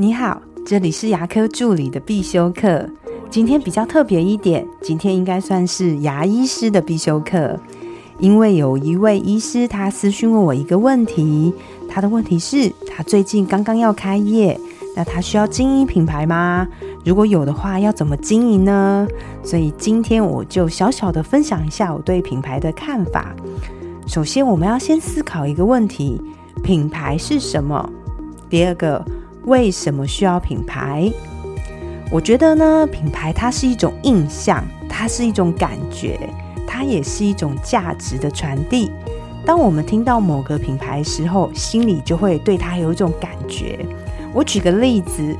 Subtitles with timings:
[0.00, 2.88] 你好，这里是牙科助理的必修课。
[3.28, 7.58] 今天比较特别一点，今天应该算是牙医师的必修课，
[8.20, 11.52] 因为有一位医师他私讯问我一个问题，
[11.88, 14.56] 他的问题是：他最近刚刚要开业，
[14.94, 16.68] 那他需要经营品牌吗？
[17.04, 19.08] 如果有的话，要怎么经营呢？
[19.42, 23.34] 所以今天我就小小的分享一下我对品牌的看法。
[24.06, 26.22] 首先，我们要先思考一个问题：
[26.62, 27.90] 品牌是什么？
[28.48, 29.04] 第二个。
[29.48, 31.10] 为什么需要品牌？
[32.10, 36.20] 我觉得呢，品牌它是一种印象，它是一种感觉，
[36.66, 38.92] 它也是一种价值的传递。
[39.46, 43.78] 当我们听到某个品牌时候，心里就会对它有一种感觉。
[44.34, 45.34] 我举个例子，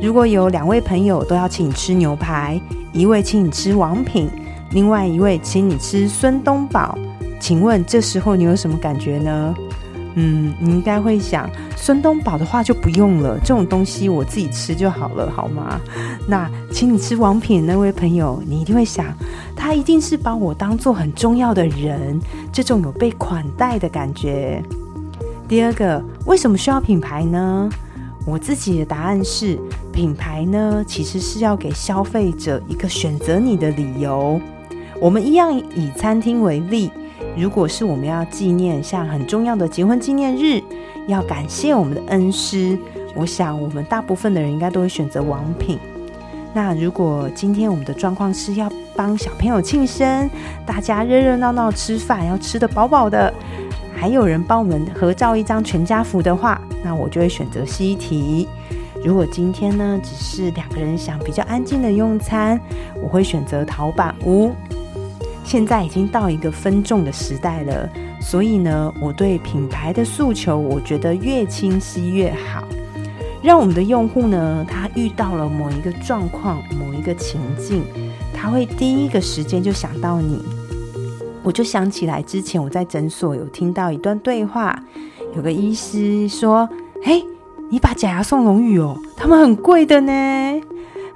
[0.00, 2.60] 如果有两位朋友都要请你吃牛排，
[2.92, 4.28] 一位请你吃王品，
[4.72, 6.98] 另外一位请你吃孙东宝，
[7.38, 9.54] 请问这时候你有什么感觉呢？
[10.14, 15.80] 嗯，你应该会想，孙东宝的话就不用了，这种东西我自己吃就好了，好吗？
[16.28, 19.06] 那请你吃王品那位朋友，你一定会想，
[19.56, 22.20] 他一定是把我当做很重要的人，
[22.52, 24.62] 这种有被款待的感觉。
[25.48, 27.70] 第二个，为什么需要品牌呢？
[28.26, 29.58] 我自己的答案是，
[29.92, 34.40] 品牌呢，其实是要给消费者一个选择你的理由。
[35.00, 36.90] 我们一样以餐厅为例。
[37.36, 40.62] 如果是我们要纪念像很重要的结婚纪念日，
[41.06, 42.78] 要感谢我们的恩师，
[43.14, 45.78] 我想我们大部分的人应该都会选择王品。
[46.54, 50.28] 那如果今天我们的状况是要帮小朋友庆生，
[50.66, 53.32] 大家热热闹闹吃饭，要吃得饱饱的，
[53.96, 58.46] 还有人帮我们合照一张全家福的话，那我就会选择西提。
[59.02, 62.60] 如果今天呢只是两个人想比较安静的用餐，
[63.02, 64.52] 我会选择陶板屋。
[65.44, 67.88] 现在已经到一个分众的时代了，
[68.20, 72.64] 所以呢，我对品牌的诉求，我觉得越清晰越好，
[73.42, 77.82] 让我们的用户呢，他遇到了某一个状况、某一个情境，
[78.32, 80.42] 他会第一个时间就想到你。
[81.42, 84.80] 我就想起来之前我在诊所有听到一段对话，
[85.34, 86.68] 有个医师说
[87.02, 87.24] ：“嘿，
[87.68, 90.12] 你把假牙送龙宇哦，他们很贵的呢。”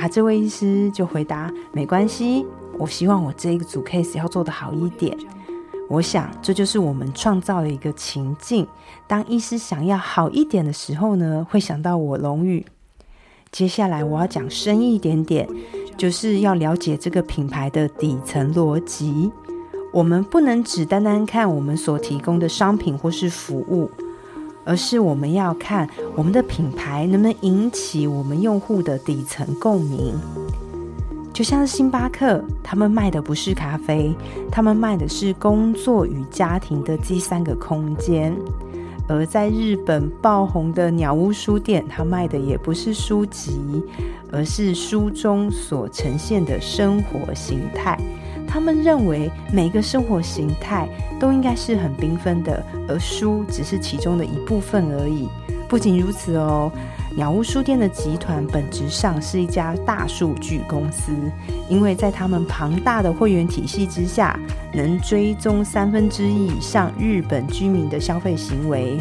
[0.00, 2.46] 啊，这位医师就回答：“没关系。”
[2.78, 5.14] 我希望我这一个组 case 要做得好一点。
[5.90, 8.66] 我想这就是我们创造的一个情境。
[9.06, 12.64] 当医师想要好一点的时候呢，会想到我龙宇。
[13.52, 15.46] 接下来我要讲深一点点，
[15.98, 19.30] 就是要了解这个品牌的底层逻辑。
[19.92, 23.90] 我们不能只单单看我们所提供的商品或是服务，
[24.70, 30.14] 而是我们要看我们的品牌能不能引起我们用户的底层共鸣。
[31.32, 34.14] 就像星巴克，他们卖的不是咖啡，
[34.48, 38.32] 他们卖的是工作与家庭的第三个空间；
[39.08, 43.82] 而在日本爆红的鸟屋书店，他卖的也不是书籍，
[44.30, 47.98] 而是书中所呈现的生活形态。
[48.50, 50.88] 他们认为每个生活形态
[51.20, 55.28] 都应该是很缤纷的，而书只是其中的一部分而已。
[55.68, 56.70] 不仅如此哦。
[57.16, 61.12] 鸟屋书店的集团本质上是一家大数据公司，
[61.68, 64.38] 因为在他们庞大的会员体系之下，
[64.72, 69.00] 能追踪三分之一以上日本居民的消费行为，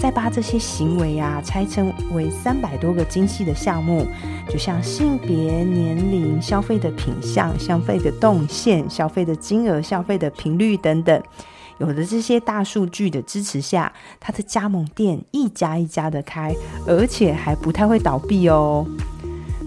[0.00, 4.06] 再把这些行为啊拆成为三百多个精细的项目，
[4.48, 11.22] 就像性别、年龄、消费的品相、消费的动线、消费的金额、消费的频率等等。
[11.76, 16.54] 有了这些大数据的支持下，他的加盟店一家一家的开，
[16.86, 18.86] 而且还不太会倒闭哦。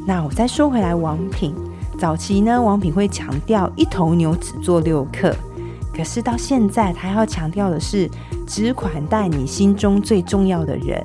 [0.05, 1.55] 那我再说回来，王品
[1.99, 5.35] 早期呢，王品会强调一头牛只做六克，
[5.95, 8.09] 可是到现在，他要强调的是
[8.53, 11.03] 只款待你心中最重要的人。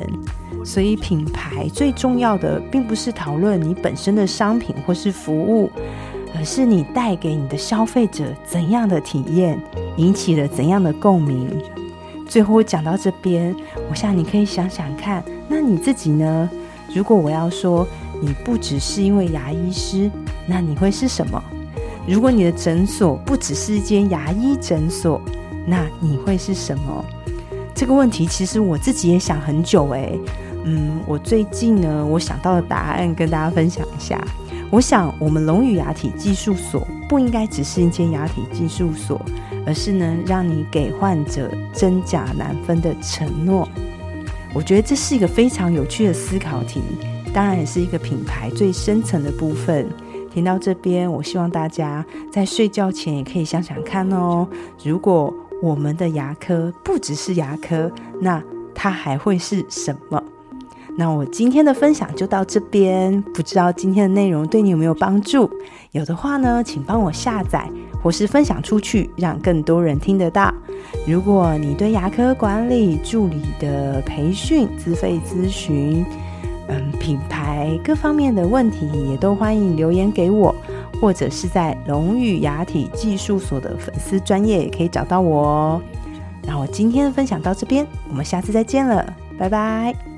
[0.66, 5.70] 所以品牌最重要的，并不是讨论你本身的商品或是服务。
[6.36, 9.58] 而是你带给你的消费者怎样的体验，
[9.96, 11.50] 引起了怎样的共鸣？
[12.28, 13.56] 最后讲到这边，
[13.88, 16.50] 我想你可以想想看，那你自己呢？
[16.94, 17.88] 如果我要说
[18.20, 20.10] 你不只是因为牙医师，
[20.46, 21.42] 那你会是什么？
[22.06, 25.18] 如果你的诊所不只是一间牙医诊所，
[25.66, 27.02] 那你会是什么？
[27.78, 30.18] 这个问题其实我自己也想很久诶。
[30.64, 34.20] 嗯，我最近呢，我想到的答案跟大家分享一下。
[34.68, 39.24] 我想，我们龙语牙体技术所不应该只是一间牙体技术所，
[39.64, 43.68] 而是呢，让你给患者真假难分的承诺。
[44.52, 46.82] 我觉得这是一个非常有趣的思考题，
[47.32, 49.88] 当然也是一个品牌最深层的部分。
[50.34, 54.48] 听到这边，我希望大家在睡觉前也可以想想看哦。
[54.82, 57.90] 如果我们的牙科不只是牙科，
[58.20, 58.42] 那
[58.74, 60.22] 它还会是什么？
[60.96, 65.48] 那我今天的分享就到这边，不知道今天的内容对你有没有帮助？
[65.92, 67.70] 有的话呢，请帮我下载
[68.02, 70.52] 或是分享出去，让更多人听得到。
[71.06, 76.04] 如果你对牙科管理助理的培训、自费咨询、
[76.68, 80.54] 嗯品牌各方面的问题，也都欢迎留言给我，
[81.00, 85.82] 或者是在龙语牙体技术所的粉丝专业也可以找到我哦。
[86.42, 90.17] 那我今天的分享到这边，我们下次再见了，拜拜。